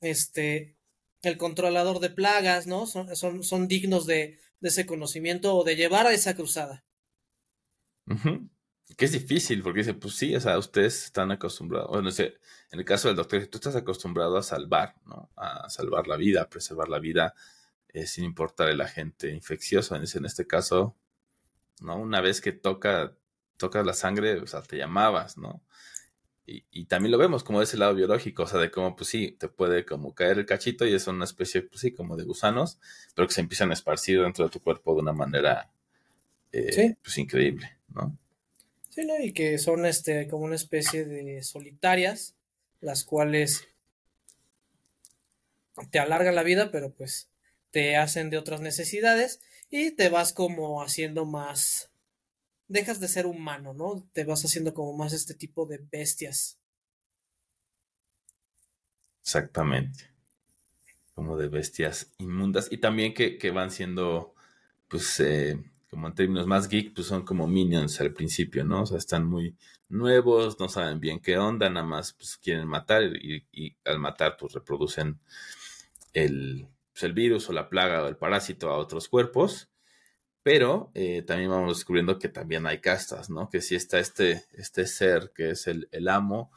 [0.00, 0.76] este
[1.22, 2.86] el controlador de plagas, ¿no?
[2.86, 6.84] Son, son, son dignos de, de ese conocimiento o de llevar a esa cruzada.
[8.96, 12.84] Que es difícil, porque dice, pues sí, o sea, ustedes están acostumbrados, bueno, en el
[12.84, 15.30] caso del doctor, tú estás acostumbrado a salvar, ¿no?
[15.36, 17.34] A salvar la vida, a preservar la vida,
[17.88, 19.96] eh, sin importar el agente infeccioso.
[19.96, 20.96] En este caso,
[21.80, 21.96] ¿no?
[21.98, 23.16] Una vez que toca,
[23.56, 25.62] tocas la sangre, o sea, te llamabas, ¿no?
[26.46, 29.08] Y, y también lo vemos como de ese lado biológico, o sea, de cómo, pues
[29.10, 32.24] sí, te puede como caer el cachito y es una especie, pues sí, como de
[32.24, 32.78] gusanos,
[33.14, 35.70] pero que se empiezan a esparcir dentro de tu cuerpo de una manera,
[36.52, 36.96] eh, Sí.
[37.02, 38.16] pues increíble, ¿no?
[38.90, 39.18] Sí, ¿no?
[39.20, 42.34] Y que son este como una especie de solitarias,
[42.80, 43.66] las cuales
[45.90, 47.28] te alargan la vida, pero pues
[47.70, 51.90] te hacen de otras necesidades y te vas como haciendo más,
[52.68, 54.08] dejas de ser humano, ¿no?
[54.12, 56.58] Te vas haciendo como más este tipo de bestias.
[59.22, 60.10] Exactamente.
[61.14, 62.68] Como de bestias inmundas.
[62.70, 64.34] Y también que, que van siendo,
[64.88, 65.58] pues, eh,
[65.90, 68.82] como en términos más geek, pues son como minions al principio, ¿no?
[68.82, 69.56] O sea, están muy
[69.88, 74.36] nuevos, no saben bien qué onda, nada más pues quieren matar y, y al matar
[74.36, 75.20] pues reproducen
[76.12, 79.70] el, pues, el virus o la plaga o el parásito a otros cuerpos.
[80.42, 83.50] Pero eh, también vamos descubriendo que también hay castas, ¿no?
[83.50, 86.52] Que si está este, este ser que es el, el amo,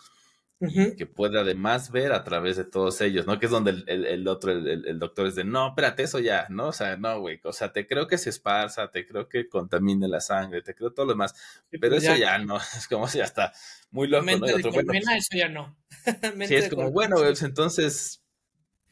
[0.61, 0.95] Ujú.
[0.97, 3.39] que puede además ver a través de todos ellos, ¿no?
[3.39, 6.47] Que es donde el, el- el otro, el, doctor es de, no, espérate, eso ya,
[6.49, 6.67] ¿no?
[6.67, 10.07] O sea, no, güey, o sea, te creo que se esparza, te creo que contamine
[10.09, 11.33] la sangre, te creo todo lo demás,
[11.71, 13.53] Sí, pero pues eso ya no, es como si ya está
[13.91, 14.47] muy loco, ¿no?
[14.47, 15.77] Mente de otro, bueno, colmena, eso ya no.
[16.21, 17.23] pues, Mente sí, es de como, bueno, sí.
[17.23, 18.23] pues entonces,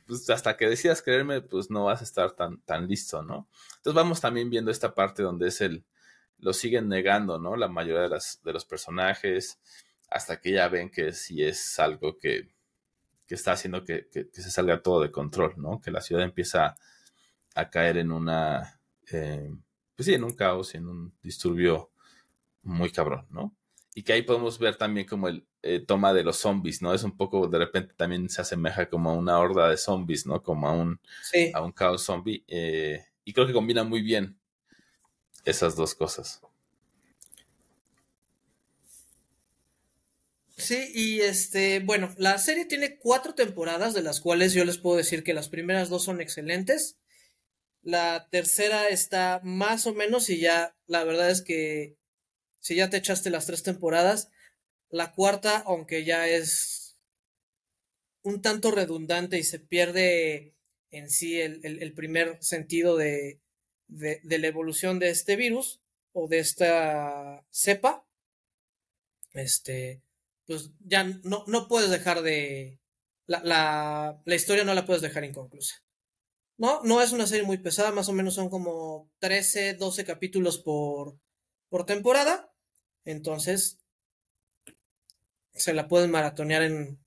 [0.07, 3.47] pues hasta que decidas creerme, pues no vas a estar tan, tan listo, ¿no?
[3.77, 5.83] Entonces vamos también viendo esta parte donde es el,
[6.39, 7.55] lo siguen negando, ¿no?
[7.55, 9.59] La mayoría de, las, de los personajes,
[10.09, 12.49] hasta que ya ven que sí es algo que,
[13.27, 15.81] que está haciendo que, que, que, se salga todo de control, ¿no?
[15.81, 16.75] Que la ciudad empieza
[17.55, 18.79] a caer en una,
[19.11, 19.51] eh,
[19.95, 21.91] pues sí, en un caos, en un disturbio
[22.63, 23.56] muy cabrón, ¿no?
[23.97, 26.93] Y que ahí podemos ver también como el eh, toma de los zombies, ¿no?
[26.93, 30.43] Es un poco, de repente también se asemeja como a una horda de zombies, ¿no?
[30.43, 31.49] Como a un, Sí.
[31.51, 32.43] a un caos zombie.
[32.47, 34.39] eh, y creo que combina muy bien
[35.45, 36.41] esas dos cosas.
[40.57, 44.97] Sí, y este, bueno, la serie tiene cuatro temporadas, de las cuales yo les puedo
[44.97, 46.97] decir que las primeras dos son excelentes.
[47.83, 51.97] La tercera está más o menos y ya, la verdad es que
[52.59, 54.31] si ya te echaste las tres temporadas,
[54.89, 56.97] la cuarta, aunque ya es
[58.23, 60.55] un tanto redundante y se pierde
[60.91, 63.41] en sí el, el, primer sentido de,
[63.87, 65.81] de, de la evolución de este virus
[66.13, 68.05] o de esta cepa,
[69.33, 70.01] este,
[70.45, 72.79] pues ya no, no puedes dejar de...
[73.27, 75.83] La, la, la, historia no la puedes dejar inconclusa.
[76.57, 80.57] No, no es una serie muy pesada, más o menos son como 13, 12 capítulos
[80.57, 81.19] por,
[81.69, 82.51] por temporada.
[83.05, 83.79] Entonces,
[85.53, 86.99] se la pueden maratonear en,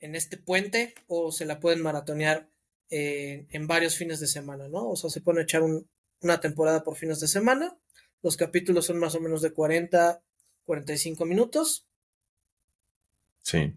[0.00, 2.48] en este puente o se la pueden maratonear
[2.90, 4.90] eh, en varios fines de semana, ¿no?
[4.90, 5.88] O sea, se pueden echar un,
[6.20, 7.76] una temporada por fines de semana.
[8.22, 10.22] Los capítulos son más o menos de 40,
[10.64, 11.86] 45 minutos.
[13.42, 13.74] Sí.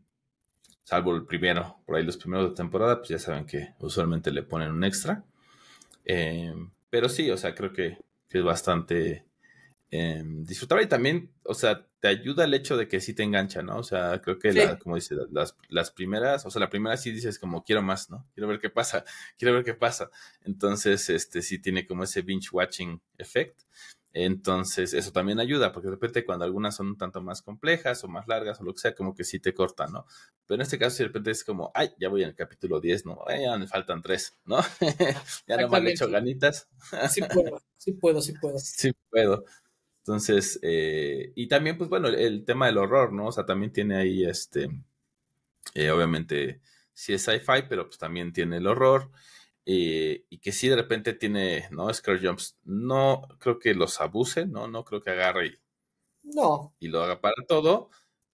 [0.83, 4.43] Salvo el primero, por ahí los primeros de temporada, pues ya saben que usualmente le
[4.43, 5.23] ponen un extra.
[6.03, 6.53] Eh,
[6.89, 7.97] pero sí, o sea, creo que,
[8.29, 9.25] que es bastante
[9.91, 13.61] eh, disfrutable y también, o sea, te ayuda el hecho de que sí te engancha,
[13.61, 13.77] ¿no?
[13.77, 14.59] O sea, creo que, Sí.
[14.59, 18.09] la, como dice, las, las primeras, o sea, la primera sí dices como quiero más,
[18.09, 18.27] ¿no?
[18.33, 19.05] Quiero ver qué pasa,
[19.37, 20.09] quiero ver qué pasa.
[20.43, 23.61] Entonces, este sí tiene como ese binge watching effect.
[24.17, 28.07] Entonces, eso también ayuda, porque de repente cuando algunas son un tanto más complejas o
[28.07, 30.05] más largas o lo que sea, como que sí te cortan, ¿no?
[30.47, 32.79] Pero en este caso, si de repente es como, ay, ya voy en el capítulo
[32.79, 33.19] 10, ¿no?
[33.27, 34.59] Ay, ya me faltan tres, ¿no?
[35.47, 36.69] ya no me he hecho ganitas.
[37.11, 38.57] Sí puedo, sí puedo, sí puedo.
[38.59, 39.43] Sí puedo.
[40.05, 43.27] Entonces, eh, y también, pues bueno, el, el, tema del horror, ¿no?
[43.27, 44.69] O sea, también tiene ahí, este,
[45.73, 46.61] eh, obviamente,
[46.93, 49.11] sí es sci-fi, pero pues también tiene el horror.
[49.65, 51.91] Eh, y que sí de repente tiene, ¿no?
[51.93, 52.57] Scare Jumps.
[52.63, 54.67] No creo que los abuse, ¿no?
[54.67, 55.59] No creo que agarre y,
[56.23, 57.89] No, y lo haga para todo.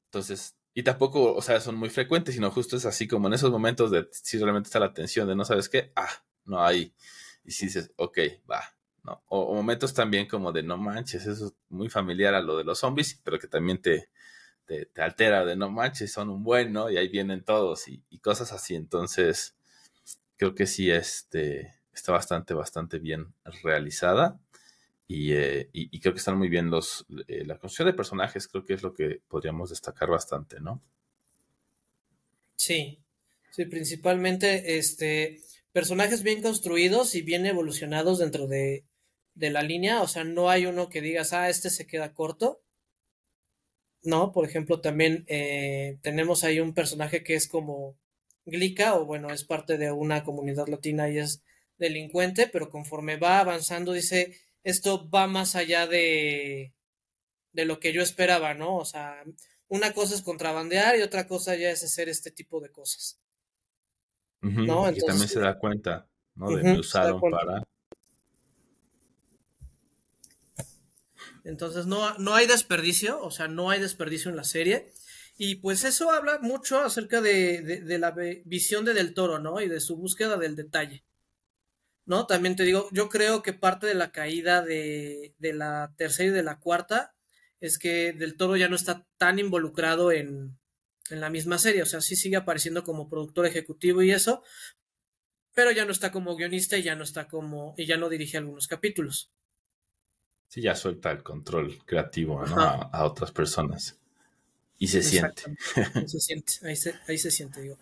[0.06, 3.52] Entonces, y tampoco, o sea, son muy frecuentes, sino justo es así como en esos
[3.52, 6.10] momentos de si realmente está la tensión de no sabes qué, ah,
[6.46, 6.94] no hay.
[7.44, 8.62] Y si dices, ok, va,
[9.04, 12.80] O, momentos también como de no manches, eso es muy familiar a lo de los
[12.80, 14.10] zombies, pero que también te,
[14.66, 16.90] te, te altera de no manches, son un buen, ¿no?
[16.90, 18.76] Y ahí vienen todos y, cosas así.
[18.76, 19.56] Entonces,
[20.38, 23.34] creo que sí este, está bastante, bastante bien
[23.64, 24.40] realizada.
[25.08, 28.64] Y, eh, y creo que están muy bien los eh, la construcción de personajes, creo
[28.64, 30.82] que es lo que podríamos destacar bastante, ¿no?
[32.56, 33.00] Sí,
[33.50, 35.42] sí, principalmente este
[35.74, 38.86] personajes bien construidos y bien evolucionados dentro de,
[39.34, 42.62] de la línea, o sea, no hay uno que digas, ah, este se queda corto.
[44.04, 47.98] No, por ejemplo, también eh, tenemos ahí un personaje que es como
[48.46, 51.44] Glica, o bueno, es parte de una comunidad latina y es
[51.78, 56.74] delincuente, pero conforme va avanzando, dice, esto va más allá de,
[57.54, 58.78] de lo que yo esperaba, ¿no?
[58.78, 59.24] O sea,
[59.68, 63.20] una cosa es contrabandear y otra cosa ya es hacer este tipo de cosas.
[64.42, 64.66] Uh -huh.
[64.66, 64.88] ¿no?
[64.88, 66.50] Entonces, y también se da cuenta, ¿no?
[66.50, 67.64] De uh -huh, usaron para.
[71.44, 74.92] Entonces no, no hay desperdicio, o sea, no hay desperdicio en la serie.
[75.38, 78.12] Y pues eso habla mucho acerca de, de, la
[78.46, 79.60] visión de Del Toro, ¿no?
[79.62, 81.04] Y de su búsqueda del detalle.
[82.06, 82.28] ¿No?
[82.28, 86.34] También te digo, yo creo que parte de la caída de, de la tercera y
[86.34, 87.16] de la cuarta
[87.60, 90.60] es que Del Toro ya no está tan involucrado en,
[91.12, 94.44] en la misma serie, o sea, sí sigue apareciendo como productor ejecutivo y eso,
[95.54, 98.38] pero ya no está como guionista y ya no está como, y ya no dirige
[98.38, 99.32] algunos capítulos.
[100.52, 102.60] Sí, ya suelta el control creativo ¿no?
[102.60, 103.98] a, a, otras personas.
[104.78, 105.44] Y se siente.
[106.08, 107.78] se siente, ahí se, ahí se siente, digo.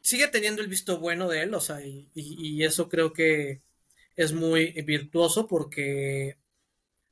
[0.00, 3.60] Sigue teniendo el visto bueno de él, o sea, y, y, y eso creo que
[4.16, 6.38] es muy virtuoso porque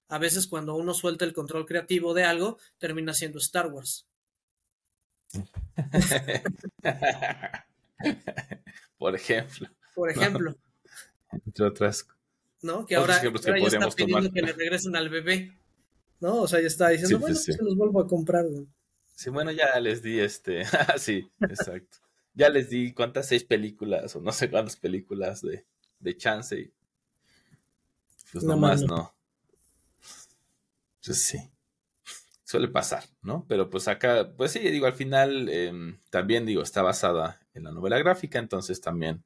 [0.09, 4.07] a veces cuando uno suelta el control creativo de algo, termina siendo Star Wars.
[8.97, 9.69] Por ejemplo.
[9.95, 10.53] Por ejemplo.
[10.53, 10.57] ¿no?
[11.45, 12.07] Entre otras.
[12.63, 12.87] ¿No?
[12.87, 14.33] Que ahora, ahora que ya está pidiendo tomar.
[14.33, 15.53] que le regresen al bebé.
[16.21, 16.43] ¿No?
[16.43, 17.53] O sea, ya está diciendo, sí, bueno, pues, sí.
[17.53, 18.45] se los vuelvo a comprar.
[18.45, 18.67] ¿no?
[19.15, 20.65] Sí, bueno, ya les di este.
[20.99, 21.99] sí, exacto.
[22.35, 25.67] ya les di cuántas seis películas o no sé cuántas películas de,
[26.01, 26.59] de chance.
[26.59, 26.73] y
[28.33, 29.15] Pues No nomás no.
[31.05, 31.39] Pues sí.
[32.45, 33.45] Suele pasar, ¿no?
[33.49, 37.73] Pero pues acá, pues sí, digo, al final em, también digo, está basada en la
[37.73, 39.25] novela gráfica, entonces también,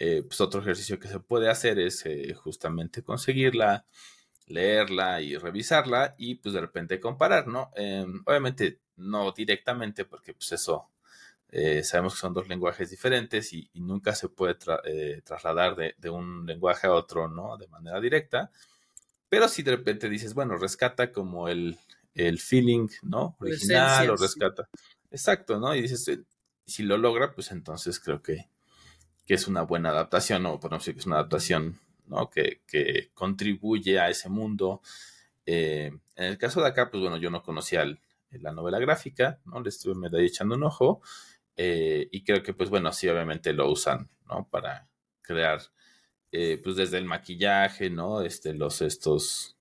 [0.00, 3.86] eh, pues otro ejercicio que se puede hacer es eh, justamente conseguirla,
[4.48, 7.70] leerla y revisarla y pues de repente comparar, ¿no?
[7.76, 10.90] Em, obviamente no directamente porque pues eso
[11.50, 15.76] eh, sabemos que son dos lenguajes diferentes y, y nunca se puede tra- eh, trasladar
[15.76, 17.56] de, de un lenguaje a otro, ¿no?
[17.58, 18.50] De manera directa.
[19.28, 21.78] Pero si de repente dices, bueno, rescata como el,
[22.14, 23.36] el feeling, ¿no?
[23.40, 24.22] Original esencia, o sí.
[24.22, 24.68] rescata.
[25.10, 25.74] Exacto, ¿no?
[25.74, 26.24] Y dices, eh,
[26.66, 28.48] si lo logra, pues entonces creo que,
[29.26, 32.30] que es una buena adaptación, o podemos decir que es una adaptación, ¿no?
[32.30, 34.82] Que, que contribuye a ese mundo.
[35.46, 38.00] Eh, en el caso de acá, pues bueno, yo no conocía el-
[38.32, 39.60] la novela gráfica, ¿no?
[39.60, 41.00] Le estuve medio echando un ojo.
[41.56, 44.48] eh, y creo que, pues bueno, sí, obviamente lo usan, ¿no?
[44.50, 44.88] Para
[45.20, 45.60] crear,
[46.32, 48.22] eh, pues desde el maquillaje, ¿no?
[48.22, 49.56] Este, los, estos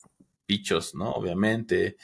[0.47, 1.11] bichos, ¿no?
[1.11, 1.97] Obviamente.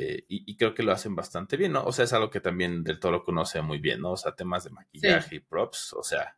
[0.00, 1.82] eh, y, y creo que lo hacen bastante bien, ¿no?
[1.84, 4.12] O sea, es algo que también del Toro conoce muy bien, ¿no?
[4.12, 6.36] O sea, temas de maquillaje y props, o sea,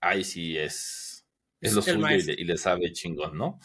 [0.00, 1.26] ahí sí es,
[1.60, 3.58] es Es lo suyo y le, y le sabe chingón, ¿no?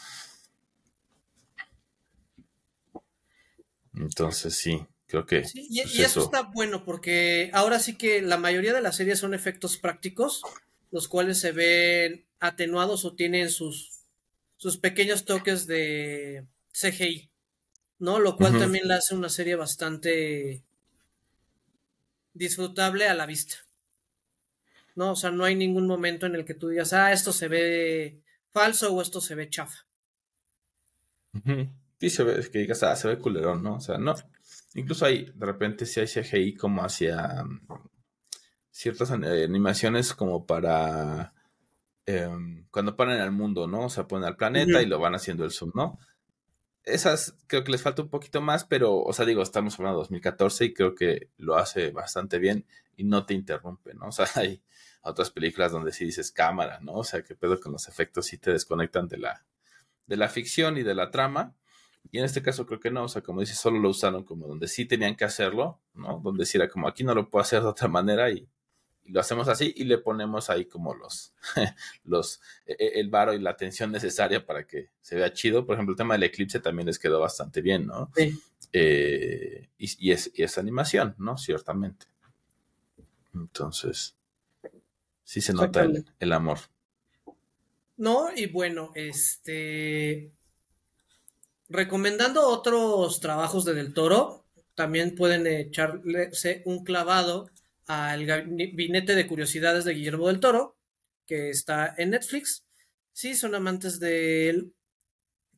[3.94, 6.20] Entonces sí, creo que Sí, y, pues y eso eso.
[6.20, 10.50] está bueno porque ahora sí que la mayoría de las series son efectos prácticos,
[10.92, 14.04] los cuales se ven atenuados o tienen sus,
[14.58, 17.32] sus pequeños toques de CGI,
[18.00, 18.20] ¿no?
[18.20, 20.64] Lo cual también la hace una serie bastante
[22.34, 23.56] disfrutable a la vista,
[24.96, 25.12] ¿no?
[25.12, 28.22] O sea, no hay ningún momento en el que tú digas, ah, esto se ve
[28.50, 29.86] falso o esto se ve chafa.
[32.00, 33.76] Sí, se ve, es que digas, ah, se ve culerón, ¿no?
[33.76, 34.16] O sea, no.
[34.74, 37.68] Incluso hay, de repente, sí hay CGI como hacia mm,
[38.72, 41.34] ciertas eh, animaciones como para
[42.06, 43.86] em, cuando ponen al mundo, ¿no?
[43.86, 46.00] O sea, ponen al planeta y lo van haciendo el zoom, ¿no?
[46.84, 50.04] Esas creo que les falta un poquito más, pero, o sea, digo, estamos hablando de
[50.04, 52.66] 2014 y creo que lo hace bastante bien
[52.98, 54.08] y no te interrumpe, ¿no?
[54.08, 54.62] O sea, hay
[55.02, 56.94] otras películas donde sí dices cámara, ¿no?
[56.94, 59.44] O sea, que pedo con los efectos sí te desconectan de la,
[60.08, 61.56] de la ficción y de la trama.
[62.12, 64.48] Y en este caso creo que no, o sea, como dices, solo lo usaron como
[64.48, 66.20] donde sí tenían que hacerlo, ¿no?
[66.24, 68.48] Donde sí era como aquí no lo puedo hacer de otra manera y,
[69.06, 71.34] y lo hacemos así y le ponemos ahí como los,
[72.04, 75.66] los, e- e- el varo y la atención necesaria para que se vea chido.
[75.66, 78.12] Por ejemplo, el tema del eclipse también les quedó bastante bien, ¿no?
[78.16, 78.40] Sí.
[78.74, 81.38] Eh, y, y es, y es animación, ¿no?
[81.38, 82.08] Ciertamente.
[83.34, 84.16] Entonces,
[85.32, 85.88] sí se nota
[86.20, 86.60] el, amor.
[87.96, 90.30] No, y bueno, este.
[91.70, 94.44] Recomendando otros trabajos de Del Toro,
[94.76, 97.50] también pueden echarse un clavado
[97.88, 100.76] al Gabinete de Curiosidades de Guillermo del Toro,
[101.26, 102.66] que está en Netflix.
[103.14, 104.74] Sí, son amantes del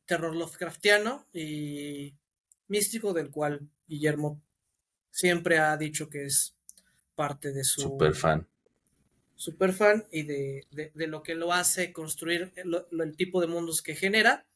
[0.06, 2.14] terror Lovecraftiano y
[2.68, 4.40] místico, del cual Guillermo
[5.10, 6.54] siempre ha dicho que es
[7.16, 8.46] parte de su Super fan.
[9.36, 13.94] Super fan y de, de- lo que lo hace construir el tipo de mundos que
[13.94, 14.46] genera.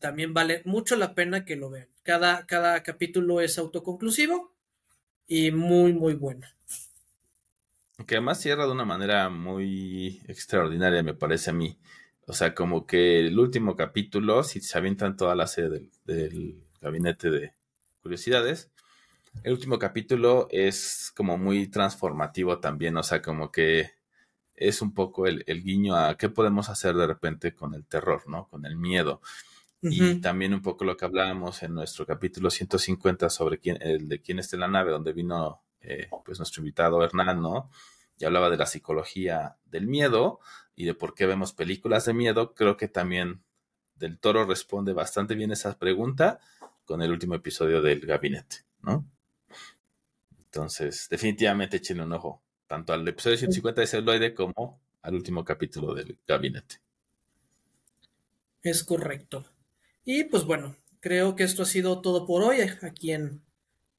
[0.00, 1.88] También vale mucho la pena que lo vean.
[2.02, 4.54] Cada, cada capítulo es autoconclusivo
[5.26, 6.46] y muy, muy bueno.
[8.06, 11.78] Que además cierra de una manera muy extraordinaria, me parece a mí.
[12.26, 17.30] O sea, como que el último capítulo, si se avientan toda la serie del gabinete
[17.30, 17.54] de
[18.00, 18.70] curiosidades,
[19.42, 22.96] el último capítulo es como muy transformativo también.
[22.96, 23.92] O sea, como que
[24.54, 28.28] es un poco el, el guiño a qué podemos hacer de repente con el terror,
[28.28, 28.48] ¿no?
[28.48, 29.20] Con el miedo.
[29.80, 34.20] Y también un poco lo que hablábamos en nuestro capítulo 150 sobre quién, el de
[34.20, 37.70] quién está en la nave, donde vino eh, pues nuestro invitado Hernán, ¿no?
[38.18, 40.40] Y hablaba de la psicología del miedo
[40.74, 42.54] y de por qué vemos películas de miedo.
[42.54, 43.44] Creo que también
[43.94, 46.40] Del Toro responde bastante bien esa pregunta
[46.84, 49.06] con el último episodio del gabinete, ¿no?
[50.50, 55.94] Entonces, definitivamente échenle un ojo, tanto al episodio 150 de Celuloide como al último capítulo
[55.94, 56.80] del gabinete.
[58.62, 59.44] Es correcto.
[60.06, 63.42] Y pues bueno, creo que esto ha sido todo por hoy aquí en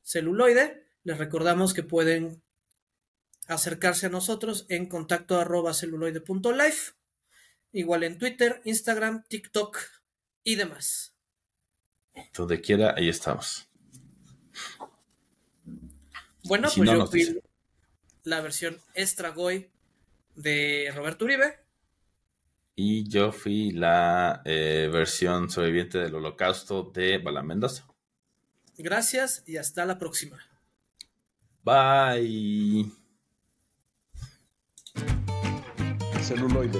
[0.03, 0.87] Celuloide.
[1.03, 2.41] Les recordamos que pueden
[3.47, 6.93] acercarse a nosotros en contacto arroba celuloide.life,
[7.73, 9.77] igual en Twitter, Instagram, TikTok
[10.43, 11.15] y demás.
[12.33, 13.68] Donde quiera, ahí estamos.
[16.43, 17.41] Bueno, si pues no, yo fui
[18.23, 19.69] la versión extra goy
[20.35, 21.59] de Roberto Uribe.
[22.75, 27.85] Y yo fui la eh, versión sobreviviente del holocausto de Bala Mendoza.
[28.77, 30.39] Gracias y hasta la próxima.
[31.63, 32.85] Bye.
[36.21, 36.79] Celuloide.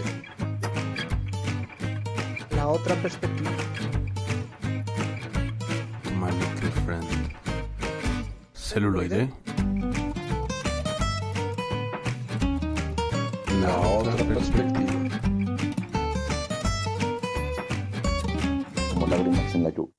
[2.56, 3.52] La otra perspectiva.
[6.16, 7.36] My little friend.
[8.54, 9.30] Celuloide.
[13.60, 15.20] La otra perspectiva.
[18.94, 19.99] Como lágrimas en la lluvia.